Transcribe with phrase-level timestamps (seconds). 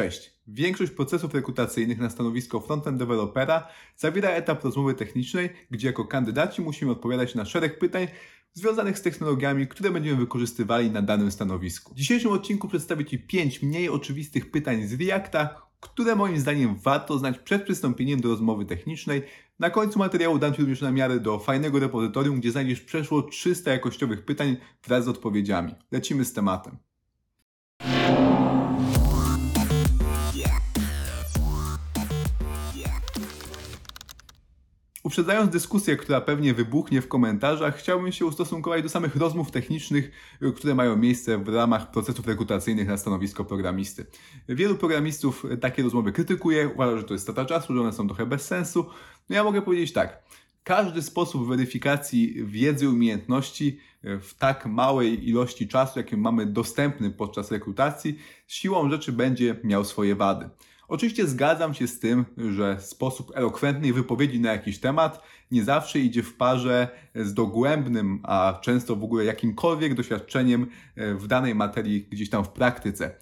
[0.00, 0.32] Cześć.
[0.46, 6.90] Większość procesów rekrutacyjnych na stanowisko frontend developera zawiera etap rozmowy technicznej, gdzie jako kandydaci musimy
[6.92, 8.08] odpowiadać na szereg pytań
[8.52, 11.94] związanych z technologiami, które będziemy wykorzystywali na danym stanowisku.
[11.94, 17.18] W dzisiejszym odcinku przedstawię Ci 5 mniej oczywistych pytań z Reacta, które moim zdaniem warto
[17.18, 19.22] znać przed przystąpieniem do rozmowy technicznej.
[19.58, 24.24] Na końcu materiału dam Ci również namiary do fajnego repozytorium, gdzie znajdziesz przeszło 300 jakościowych
[24.24, 24.56] pytań
[24.86, 25.74] wraz z odpowiedziami.
[25.92, 26.76] Lecimy z tematem.
[35.02, 40.10] Uprzedzając dyskusję, która pewnie wybuchnie w komentarzach, chciałbym się ustosunkować do samych rozmów technicznych,
[40.56, 44.06] które mają miejsce w ramach procesów rekrutacyjnych na stanowisko programisty.
[44.48, 48.26] Wielu programistów takie rozmowy krytykuje, uważa, że to jest strata czasu, że one są trochę
[48.26, 48.86] bez sensu.
[49.28, 50.22] No ja mogę powiedzieć tak.
[50.64, 58.18] Każdy sposób weryfikacji wiedzy umiejętności w tak małej ilości czasu, jakim mamy dostępny podczas rekrutacji,
[58.46, 60.50] siłą rzeczy będzie miał swoje wady.
[60.90, 66.22] Oczywiście zgadzam się z tym, że sposób elokwentnej wypowiedzi na jakiś temat nie zawsze idzie
[66.22, 70.66] w parze z dogłębnym, a często w ogóle jakimkolwiek doświadczeniem
[70.96, 73.14] e, w danej materii gdzieś tam w praktyce.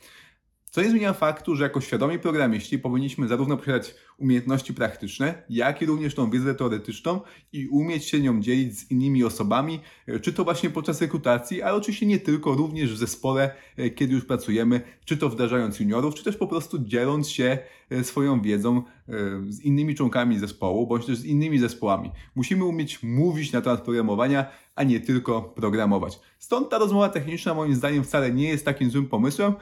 [0.70, 5.86] Co nie zmienia faktu, że jako świadomi programiści powinniśmy zarówno posiadać umiejętności praktyczne, jak i
[5.86, 7.20] również tą wiedzę teoretyczną
[7.52, 11.76] i umieć się nią dzielić z innymi osobami, e, czy to właśnie podczas rekrutacji, ale
[11.76, 16.24] oczywiście nie tylko, również w zespole, e, kiedy już pracujemy, czy to wdrażając juniorów, czy
[16.24, 17.58] też po prostu dzieląc się
[17.90, 18.82] e, swoją wiedzą
[19.48, 22.10] z innymi członkami zespołu, bądź też z innymi zespołami.
[22.34, 26.20] Musimy umieć mówić na temat programowania, a nie tylko programować.
[26.38, 29.52] Stąd ta rozmowa techniczna moim zdaniem wcale nie jest takim złym pomysłem,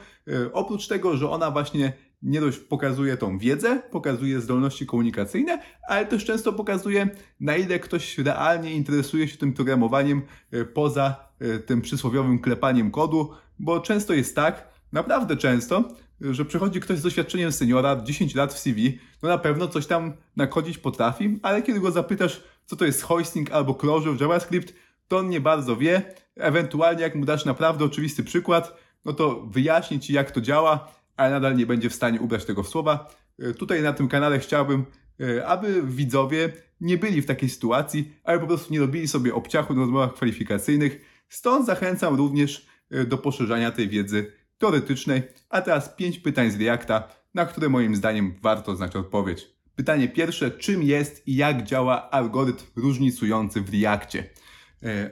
[0.53, 6.25] oprócz tego, że ona właśnie nie dość pokazuje tą wiedzę, pokazuje zdolności komunikacyjne, ale też
[6.25, 7.09] często pokazuje,
[7.39, 13.31] na ile ktoś realnie interesuje się tym programowaniem e, poza e, tym przysłowiowym klepaniem kodu,
[13.59, 15.83] bo często jest tak, naprawdę często,
[16.21, 20.13] że przychodzi ktoś z doświadczeniem seniora, 10 lat w CV, no na pewno coś tam
[20.35, 24.73] nakodzić potrafi, ale kiedy go zapytasz, co to jest hoisting albo closure w JavaScript,
[25.07, 26.13] to on nie bardzo wie.
[26.35, 31.31] Ewentualnie, jak mu dasz naprawdę oczywisty przykład, no to wyjaśni ci, jak to działa, ale
[31.31, 33.15] nadal nie będzie w stanie ubrać tego w słowa.
[33.39, 34.85] E, tutaj na tym kanale chciałbym,
[35.19, 39.73] e, aby widzowie nie byli w takiej sytuacji, ale po prostu nie robili sobie obciachu
[39.73, 41.01] na rozmowach kwalifikacyjnych.
[41.29, 45.21] Stąd zachęcam również e, do poszerzania tej wiedzy teoretycznej.
[45.49, 49.47] A teraz pięć pytań z Reacta, na które moim zdaniem warto znać odpowiedź.
[49.75, 54.29] Pytanie pierwsze, czym jest i jak działa algorytm różnicujący w Reakcie?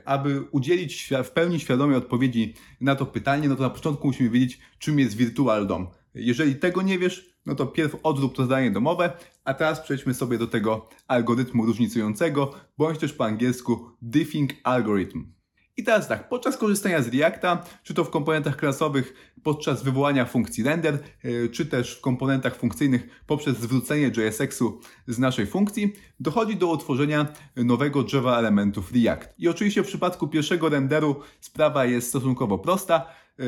[0.05, 4.59] Aby udzielić w pełni świadomej odpowiedzi na to pytanie, no to na początku musimy wiedzieć,
[4.79, 5.87] czym jest Virtual DOM.
[6.15, 10.37] Jeżeli tego nie wiesz, no to pierw odrób to zadanie domowe, a teraz przejdźmy sobie
[10.37, 15.34] do tego algorytmu różnicującego, bądź też po angielsku diffing algorithm.
[15.77, 20.63] I teraz tak, podczas korzystania z Reacta, czy to w komponentach klasowych podczas wywołania funkcji
[20.63, 20.93] render,
[21.23, 27.27] e, czy też w komponentach funkcyjnych poprzez zwrócenie JSX-u z naszej funkcji, dochodzi do utworzenia
[27.55, 29.33] nowego drzewa elementów React.
[29.37, 33.05] I oczywiście w przypadku pierwszego renderu sprawa jest stosunkowo prosta.
[33.39, 33.43] E,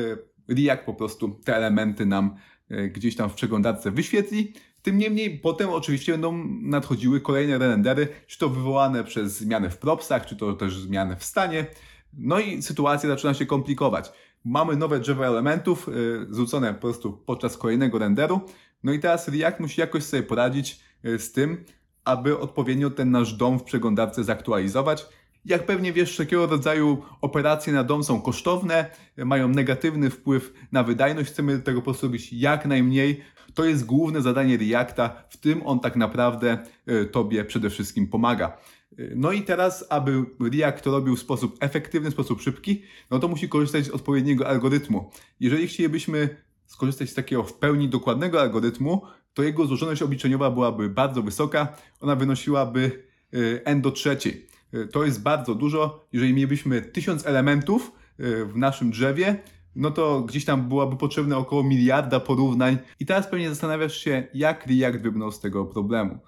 [0.48, 2.36] React po prostu te elementy nam
[2.70, 4.52] e, gdzieś tam w przeglądarce wyświetli.
[4.82, 10.26] Tym niemniej potem oczywiście będą nadchodziły kolejne rendery, czy to wywołane przez zmiany w propsach,
[10.26, 11.66] czy to też zmiany w stanie.
[12.12, 14.12] No i sytuacja zaczyna się komplikować.
[14.44, 18.40] Mamy nowe drzewo elementów yy, zrzucone po prostu podczas kolejnego renderu.
[18.84, 21.64] No i teraz React musi jakoś sobie poradzić yy, z tym,
[22.04, 25.06] aby odpowiednio ten nasz dom w przeglądarce zaktualizować.
[25.44, 31.30] Jak pewnie wiesz, wszelkiego rodzaju operacje na dom są kosztowne, mają negatywny wpływ na wydajność.
[31.30, 33.20] Chcemy tego po prostu robić jak najmniej.
[33.54, 36.58] To jest główne zadanie Reacta, w tym on tak naprawdę
[36.88, 38.58] y, Tobie przede wszystkim pomaga.
[39.16, 43.28] No i teraz, aby React to robił w sposób efektywny, w sposób szybki, no to
[43.28, 45.10] musi korzystać z odpowiedniego algorytmu.
[45.40, 46.36] Jeżeli chcielibyśmy
[46.66, 49.02] skorzystać z takiego w pełni dokładnego algorytmu,
[49.34, 53.04] to jego złożoność obliczeniowa byłaby bardzo wysoka, ona wynosiłaby
[53.34, 54.46] y, n do trzeciej.
[54.74, 56.06] Y, to jest bardzo dużo.
[56.12, 59.36] Jeżeli mielibyśmy tysiąc elementów y, w naszym drzewie,
[59.76, 62.78] no to gdzieś tam byłaby potrzebne około miliarda porównań.
[63.00, 66.18] I teraz pewnie zastanawiasz się, jak React wybrnął z tego problemu.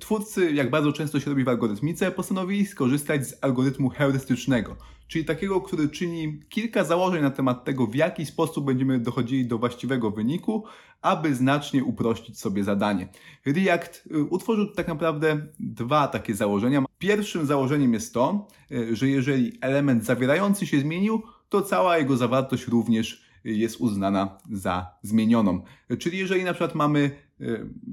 [0.00, 4.76] Twórcy, jak bardzo często się robi w algorytmice, postanowili skorzystać z algorytmu heurystycznego,
[5.08, 9.58] czyli takiego, który czyni kilka założeń na temat tego, w jaki sposób będziemy dochodzili do
[9.58, 10.64] właściwego wyniku,
[11.02, 13.08] aby znacznie uprościć sobie zadanie.
[13.46, 16.84] React y, utworzył tak naprawdę dwa takie założenia.
[16.98, 22.66] Pierwszym założeniem jest to, y, że jeżeli element zawierający się zmienił, to cała jego zawartość
[22.66, 25.62] również jest uznana za zmienioną.
[25.98, 27.10] Czyli jeżeli na przykład mamy y,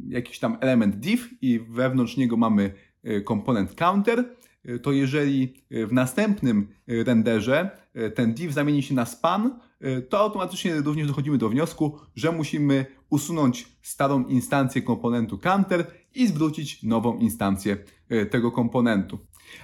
[0.07, 2.74] jakiś tam element div i wewnątrz niego mamy
[3.06, 4.25] y, komponent counter,
[4.69, 7.69] y, to jeżeli w następnym renderze
[8.15, 9.59] ten div zamieni się na span,
[10.09, 16.83] to automatycznie również dochodzimy do wniosku, że musimy usunąć starą instancję komponentu counter i zwrócić
[16.83, 17.77] nową instancję
[18.30, 19.19] tego komponentu.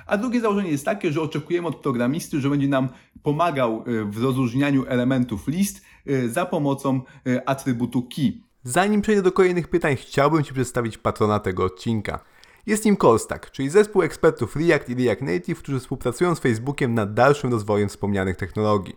[0.06, 2.89] A drugie założenie jest takie, że oczekujemy od programisty, że będzie nam
[3.24, 5.86] pomagał w rozróżnianiu elementów list
[6.28, 7.01] za pomocą
[7.45, 8.47] atrybutu key.
[8.68, 12.19] Zanim przejdę do kolejnych pytań, chciałbym Ci przedstawić patrona tego odcinka.
[12.66, 17.14] Jest nim Callstack, czyli zespół ekspertów React i React Native, którzy współpracują z Facebookiem nad
[17.14, 18.96] dalszym rozwojem wspomnianych technologii.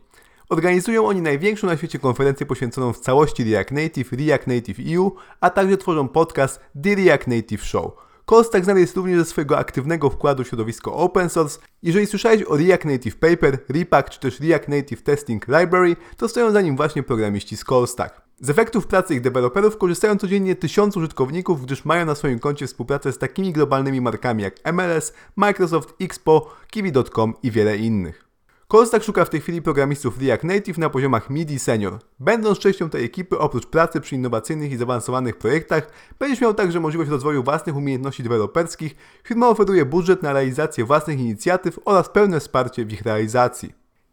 [0.48, 5.50] Organizują oni największą na świecie konferencję poświęconą w całości React Native, React Native EU, a
[5.50, 7.92] także tworzą podcast The React Native Show.
[8.26, 11.58] Callstack znany jest również ze swojego aktywnego wkładu w środowisko open source.
[11.82, 16.50] Jeżeli słyszałeś o React Native Paper, Repack czy też React Native Testing Library, to stoją
[16.50, 18.22] za nim właśnie programiści z Callstack.
[18.40, 23.12] Z efektów pracy ich deweloperów korzystają codziennie tysiące użytkowników, gdyż mają na swoim koncie współpracę
[23.12, 28.29] z takimi globalnymi markami jak MLS, Microsoft, Expo, Kiwi.com i wiele innych.
[28.72, 31.98] Callstack szuka w tej chwili programistów React Native na poziomach mid i senior.
[32.20, 37.10] Będąc częścią tej ekipy, oprócz pracy przy innowacyjnych i zaawansowanych projektach, będziesz miał także możliwość
[37.10, 38.96] rozwoju własnych umiejętności deweloperskich.
[39.24, 43.72] Firma oferuje budżet na realizację własnych inicjatyw oraz pełne wsparcie w ich realizacji.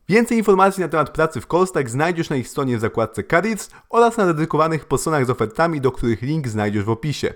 [0.09, 4.17] Więcej informacji na temat pracy w Callstack znajdziesz na ich stronie w zakładce Careers oraz
[4.17, 7.33] na dedykowanych postronach z ofertami, do których link znajdziesz w opisie.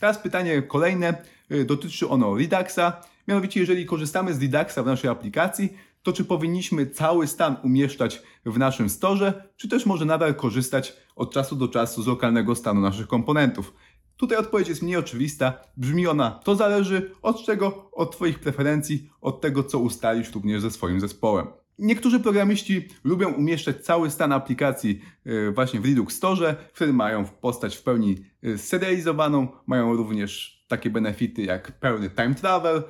[0.00, 1.22] Teraz pytanie kolejne,
[1.52, 2.92] y, dotyczy ono Reduxa.
[3.28, 8.58] Mianowicie, jeżeli korzystamy z Reduxa w naszej aplikacji, to czy powinniśmy cały stan umieszczać w
[8.58, 13.06] naszym storze, czy też może nadal korzystać od czasu do czasu z lokalnego stanu naszych
[13.06, 13.74] komponentów?
[14.16, 15.52] Tutaj odpowiedź jest mniej oczywista.
[15.76, 17.90] Brzmi ona, to zależy od czego?
[17.92, 21.46] Od Twoich preferencji, od tego, co ustalisz również ze swoim zespołem.
[21.78, 27.76] Niektórzy programiści lubią umieszczać cały stan aplikacji e, właśnie w Redux Store, wtedy mają postać
[27.76, 32.82] w pełni e, serializowaną, mają również takie benefity jak pełny time travel,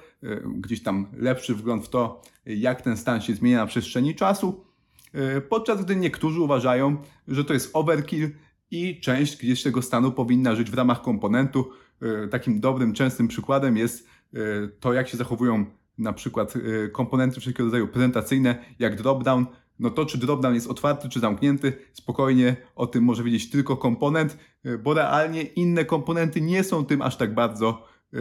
[0.47, 4.65] gdzieś tam lepszy wgląd w to, jak ten stan się zmienia na przestrzeni czasu,
[5.49, 6.97] podczas gdy niektórzy uważają,
[7.29, 8.31] że to jest overkill
[8.71, 11.71] i część gdzieś tego stanu powinna żyć w ramach komponentu.
[12.31, 14.09] Takim dobrym, częstym przykładem jest
[14.81, 15.67] to, jak się zachowują
[15.99, 19.47] na przykład y, komponenty wszelkiego rodzaju prezentacyjne, jak dropdown,
[19.79, 24.38] no to czy dropdown jest otwarty czy zamknięty, spokojnie o tym może wiedzieć tylko komponent,
[24.67, 28.19] y, bo realnie inne komponenty nie są tym aż tak bardzo y,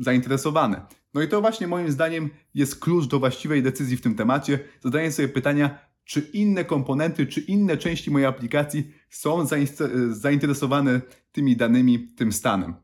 [0.00, 0.86] zainteresowane.
[1.14, 4.58] No i to właśnie moim zdaniem jest klucz do właściwej decyzji w tym temacie.
[4.80, 9.46] Zadanie sobie pytania, czy inne komponenty, czy inne części mojej aplikacji są
[10.10, 11.00] zainteresowane
[11.32, 12.74] tymi danymi, tym stanem.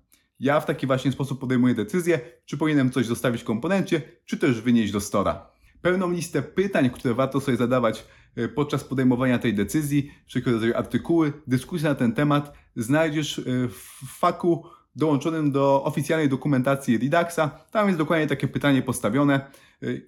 [0.41, 4.61] Ja w taki właśnie sposób podejmuję decyzję, czy powinienem coś zostawić w komponencie, czy też
[4.61, 5.51] wynieść do stora.
[5.83, 8.05] Pełną listę pytań, które warto sobie zadawać
[8.37, 14.19] e, podczas podejmowania tej decyzji, wszelkiego rodzaju artykuły, dyskusje na ten temat znajdziesz e, w
[14.19, 14.65] faku
[14.99, 17.50] dołączonym do oficjalnej dokumentacji Reduxa.
[17.71, 19.47] Tam jest dokładnie takie pytanie postawione e,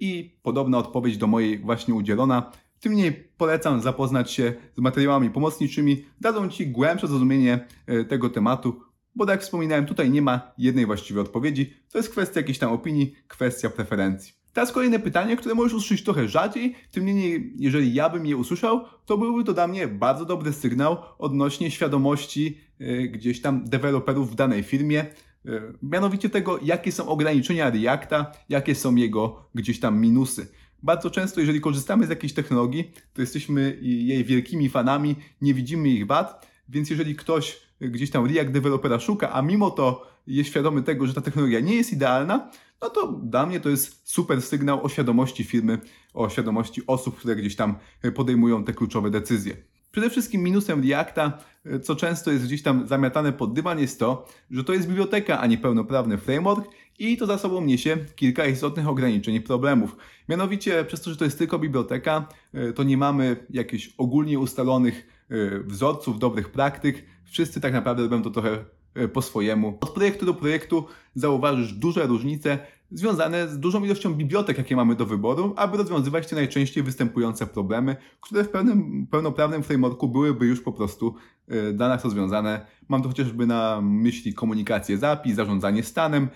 [0.01, 2.53] i podobna odpowiedź do mojej właśnie udzielona.
[2.81, 7.67] Tym niemniej polecam zapoznać się z materiałami pomocniczymi, dadzą Ci głębsze zrozumienie
[8.09, 8.81] tego tematu,
[9.15, 11.75] bo tak jak wspominałem, tutaj nie ma jednej właściwej odpowiedzi.
[11.93, 14.40] To jest kwestia jakiejś tam opinii, kwestia preferencji.
[14.53, 18.85] Teraz kolejne pytanie, które możesz usłyszeć trochę rzadziej, tym niemniej, jeżeli ja bym je usłyszał,
[19.07, 24.35] to byłby to dla mnie bardzo dobry sygnał odnośnie świadomości yy, gdzieś tam deweloperów w
[24.35, 25.07] danej firmie,
[25.45, 30.49] yy, mianowicie tego, jakie są ograniczenia Reacta, jakie są jego gdzieś tam minusy.
[30.83, 36.07] Bardzo często, jeżeli korzystamy z jakiejś technologii, to jesteśmy jej wielkimi fanami, nie widzimy ich
[36.07, 41.07] wad, więc jeżeli ktoś gdzieś tam React dewelopera szuka, a mimo to jest świadomy tego,
[41.07, 42.51] że ta technologia nie jest idealna,
[42.83, 45.79] no to dla mnie to jest super sygnał o świadomości firmy,
[46.15, 47.75] o świadomości osób, które gdzieś tam
[48.15, 49.57] podejmują te kluczowe decyzje.
[49.93, 51.39] Przede wszystkim minusem Reacta,
[51.83, 55.47] co często jest gdzieś tam zamiatane pod dywan, jest to, że to jest biblioteka, a
[55.47, 59.97] nie pełnoprawny framework i to za sobą niesie kilka istotnych ograniczeń i problemów.
[60.29, 62.29] Mianowicie, przez to, że to jest tylko biblioteka,
[62.75, 65.25] to nie mamy jakichś ogólnie ustalonych
[65.65, 67.05] wzorców, dobrych praktyk.
[67.25, 68.65] Wszyscy tak naprawdę robią to trochę
[69.13, 69.79] po swojemu.
[69.81, 72.59] Od projektu do projektu zauważysz duże różnice
[72.91, 77.97] związane z dużą ilością bibliotek, jakie mamy do wyboru, aby rozwiązywać te najczęściej występujące problemy,
[78.21, 81.15] które w pełnym, pełnoprawnym frameworku byłyby już po prostu
[81.53, 82.67] y, dla nas rozwiązane.
[82.89, 86.29] Mam tu chociażby na myśli komunikację zapis, zarządzanie stanem,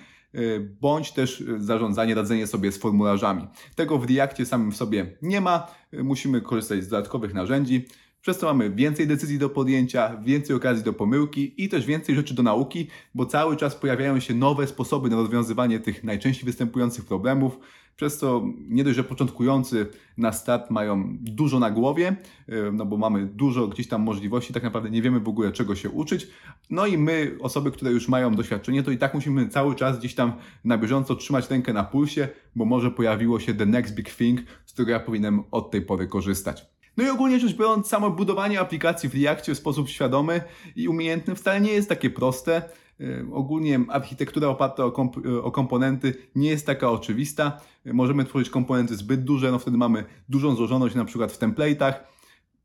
[0.80, 3.46] bądź też zarządzanie, radzenie sobie z formularzami.
[3.74, 7.86] Tego w Reactie samym w sobie nie ma, musimy korzystać z dodatkowych narzędzi.
[8.24, 12.34] Przez to mamy więcej decyzji do podjęcia, więcej okazji do pomyłki i też więcej rzeczy
[12.34, 17.58] do nauki, bo cały czas pojawiają się nowe sposoby na rozwiązywanie tych najczęściej występujących problemów.
[17.96, 22.16] Przez to nie dość, że początkujący na start mają dużo na głowie,
[22.48, 25.74] e, no bo mamy dużo gdzieś tam możliwości, tak naprawdę nie wiemy w ogóle czego
[25.74, 26.28] się uczyć.
[26.70, 30.14] No i my, osoby, które już mają doświadczenie, to i tak musimy cały czas gdzieś
[30.14, 30.32] tam
[30.64, 34.72] na bieżąco trzymać rękę na pulsie, bo może pojawiło się the next big thing, z
[34.72, 36.73] którego ja powinienem od tej pory korzystać.
[36.96, 40.40] No i ogólnie rzecz biorąc, samo budowanie aplikacji w Reactie w sposób świadomy
[40.76, 42.62] i umiejętny wcale nie jest takie proste.
[43.00, 47.60] E, ogólnie architektura oparta o, komp o, komponenty nie jest taka oczywista.
[47.86, 51.94] E, możemy tworzyć komponenty zbyt duże, no wtedy mamy dużą złożoność na przykład w template'ach.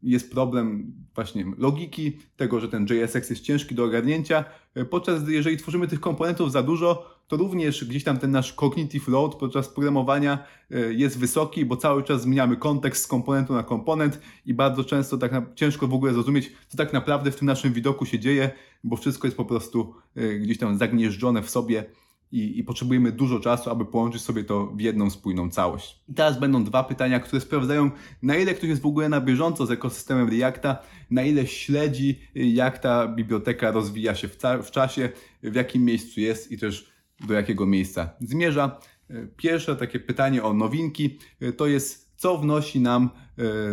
[0.03, 5.33] Jest problem właśnie logiki, tego, że ten JSX jest ciężki do ogarnięcia, e, podczas gdy
[5.33, 9.69] jeżeli tworzymy tych komponentów za dużo, to również gdzieś tam ten nasz cognitive load podczas
[9.69, 10.43] programowania
[10.89, 15.31] jest wysoki, bo cały czas zmieniamy kontekst z komponentu na komponent i bardzo często tak
[15.31, 18.51] na, ciężko w ogóle zrozumieć, co tak naprawdę w tym naszym widoku się dzieje,
[18.83, 21.85] bo wszystko jest po prostu e, gdzieś tam zagnieżdżone w sobie
[22.31, 25.99] i, i, potrzebujemy dużo czasu, aby połączyć sobie to w jedną spójną całość.
[26.09, 29.65] I teraz będą dwa pytania, które sprawdzają, na ile ktoś jest w ogóle na bieżąco
[29.65, 30.77] z ekosystemem Reacta,
[31.11, 35.09] na ile śledzi, e, jak ta biblioteka rozwija się w, w czasie,
[35.43, 36.91] w jakim miejscu jest i też
[37.27, 38.79] do jakiego miejsca zmierza.
[39.09, 41.17] E, pierwsze takie pytanie o nowinki
[41.57, 43.09] to jest, co wnosi nam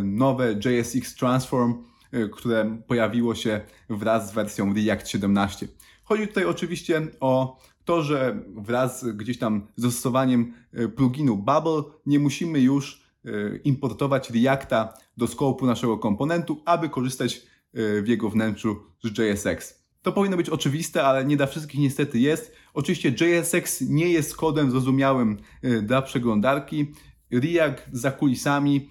[0.02, 1.74] nowe JSX Transform
[2.14, 3.60] Y, które pojawiło się
[3.90, 5.68] wraz z wersją React 17.
[6.04, 12.18] Chodzi tutaj oczywiście o to, że wraz gdzieś tam z zastosowaniem y, pluginu Bubble nie
[12.18, 17.56] musimy już y, importować Reacta do skopu naszego komponentu, aby korzystać
[18.02, 19.84] w jego wnętrzu z JSX.
[20.02, 22.52] To powinno być oczywiste, ale nie dla wszystkich niestety jest.
[22.74, 25.36] Oczywiście JSX nie jest kodem zrozumiałym
[25.82, 26.92] dla przeglądarki.
[27.30, 28.88] React za kulisami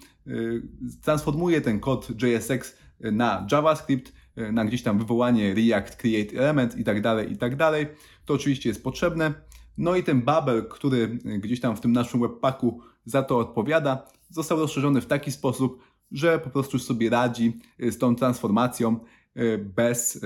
[1.02, 4.12] transformuje ten kod JSX na JavaScript, e,
[4.52, 7.86] na gdzieś tam wywołanie React Create Element i tak dalej, i tak dalej.
[8.24, 9.34] To oczywiście jest potrzebne.
[9.78, 14.58] No i ten bubble, który gdzieś tam w tym naszym webpacku za to odpowiada, został
[14.58, 19.00] rozszerzony w taki sposób, że po prostu sobie radzi e, z tą transformacją
[19.34, 20.20] e, bez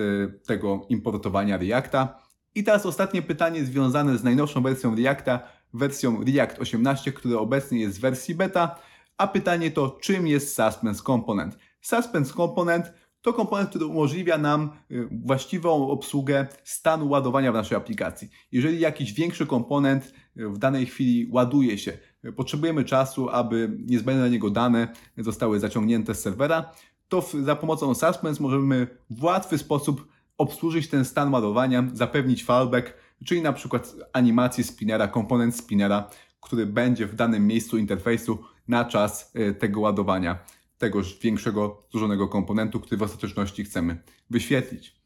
[0.47, 2.19] tego importowania Reacta.
[2.55, 5.40] I teraz ostatnie pytanie związane z najnowszą wersją Reacta,
[5.75, 8.76] wersją React 18, która obecnie jest w wersji beta.
[9.19, 11.59] A pytanie to, czym jest Suspense Component?
[11.81, 18.29] Suspense Component to komponent, który umożliwia nam y, właściwą obsługę stanu ładowania w naszej aplikacji.
[18.53, 24.23] Jeżeli jakiś większy komponent y, w danej chwili ładuje się, y, potrzebujemy czasu, aby niezbędne
[24.23, 26.73] dla niego dane zostały zaciągnięte z serwera,
[27.09, 30.09] to za pomocą Suspense możemy w łatwy sposób
[30.39, 36.11] obsłużyć ten stan ładowania, zapewnić fallback, czyli na przykład animację spinera, komponent spinera,
[36.41, 40.39] który będzie w danym miejscu interfejsu na czas tego ładowania
[40.80, 45.00] tegoż większego, złożonego komponentu, który w ostateczności chcemy wyświetlić.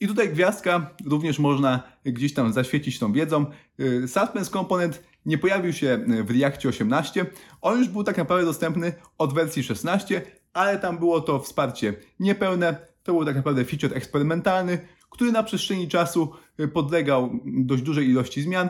[0.00, 3.46] I tutaj gwiazdka również można gdzieś tam zaświecić tą wiedzą.
[3.80, 7.26] Y, Suspense komponent nie pojawił się w Reactie 18.
[7.60, 12.76] On już był tak naprawdę dostępny od wersji 16, ale tam było to wsparcie niepełne.
[13.02, 14.78] To był tak naprawdę feature eksperymentalny,
[15.10, 18.68] który na przestrzeni czasu y, podlegał dość dużej ilości zmian.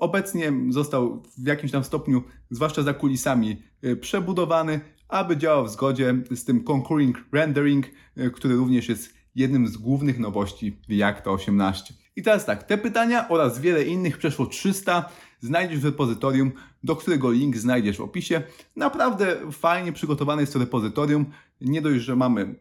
[0.00, 3.62] Obecnie został w jakimś tam stopniu, zwłaszcza za kulisami,
[4.00, 9.76] przebudowany, aby działał w zgodzie z tym concurring rendering, e, który również jest jednym z
[9.76, 11.94] głównych nowości Reacta 18.
[12.16, 15.08] I teraz tak, te pytania oraz wiele innych, przeszło 300,
[15.40, 16.52] znajdziesz w repozytorium,
[16.84, 18.42] do którego link znajdziesz w opisie.
[18.76, 21.26] Naprawdę fajnie przygotowane jest to repozytorium.
[21.60, 22.54] Nie dość, że mamy e,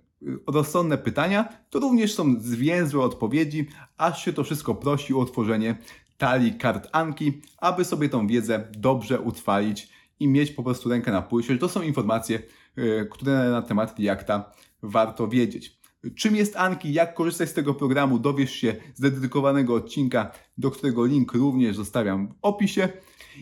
[0.47, 3.67] rozsądne pytania, to również są zwięzłe odpowiedzi,
[3.97, 5.77] aż się to wszystko prosi o otworzenie
[6.17, 11.21] talii kart Anki, aby sobie tą wiedzę dobrze utrwalić i mieć po prostu rękę na
[11.21, 11.57] pulsie.
[11.57, 12.39] To są informacje,
[12.75, 14.51] e, które na temat Reacta
[14.83, 15.79] warto wiedzieć.
[16.15, 21.05] Czym jest Anki, jak korzystać z tego programu, dowiesz się z dedykowanego odcinka, do którego
[21.05, 22.89] link również zostawiam w opisie.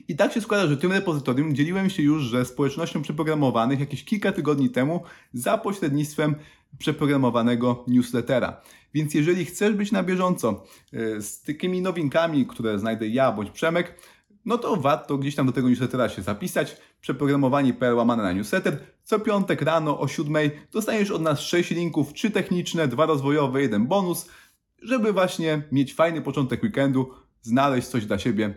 [0.07, 4.31] I tak się składa, że tym repozytorium dzieliłem się już ze społecznością przeprogramowanych jakieś kilka
[4.31, 5.03] tygodni temu
[5.33, 6.35] za pośrednictwem
[6.77, 8.61] przeprogramowanego newslettera.
[8.93, 10.63] Więc jeżeli chcesz być na bieżąco
[10.93, 13.95] e, z takimi nowinkami, które znajdę ja bądź Przemek,
[14.45, 16.77] no to warto gdzieś tam do tego newslettera się zapisać.
[17.01, 18.79] Przeprogramowanie.pl łamane na newsletter.
[19.03, 20.35] Co piątek rano o 7
[20.71, 24.29] dostaniesz od nas 6 linków, 3 techniczne, 2 rozwojowe, jeden bonus,
[24.81, 27.11] żeby właśnie mieć fajny początek weekendu,
[27.41, 28.53] znaleźć coś dla siebie,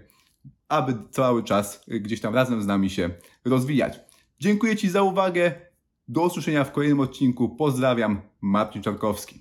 [0.69, 3.11] aby cały czas gdzieś tam razem z nami się
[3.45, 4.01] rozwijać.
[4.41, 5.66] Dziękuję Ci za uwagę.
[6.09, 7.49] Do usłyszenia w kolejnym odcinku.
[7.49, 9.35] Pozdrawiam, Marcin Czarkowski.